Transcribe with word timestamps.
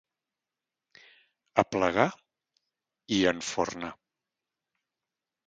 Aplegar 1.63 2.07
i 3.19 3.21
enfornar. 3.33 3.93